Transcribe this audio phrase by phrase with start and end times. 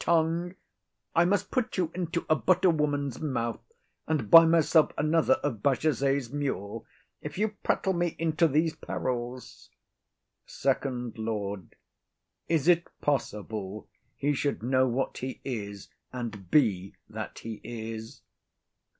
[0.00, 0.56] Tongue,
[1.14, 3.60] I must put you into a butter woman's mouth,
[4.08, 6.84] and buy myself another of Bajazet's mule,
[7.22, 9.70] if you prattle me into these perils.
[10.46, 11.76] FIRST LORD.
[11.76, 11.76] [Aside.]
[12.48, 18.20] Is it possible he should know what he is, and be that he is?